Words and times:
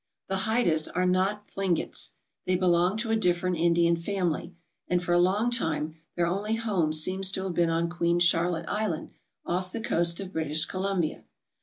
The 0.29 0.45
Hydahs 0.47 0.87
are 0.87 1.05
not 1.05 1.47
Thlingets. 1.47 2.13
They 2.47 2.55
belong 2.55 2.97
to 2.97 3.11
a 3.11 3.15
different 3.15 3.57
Indian 3.57 3.95
family, 3.95 4.55
and 4.87 5.03
for 5.03 5.13
a 5.13 5.19
long 5.19 5.51
time 5.51 5.93
their 6.15 6.25
only 6.25 6.55
home 6.55 6.91
seems 6.91 7.31
to 7.33 7.43
have 7.43 7.53
been 7.53 7.69
on 7.69 7.87
Queen 7.87 8.17
Charlotte 8.17 8.65
Island 8.67 9.11
off 9.45 9.71
the 9.71 9.79
coast 9.79 10.19
of 10.19 10.33
British 10.33 10.65
Columbia. 10.65 11.23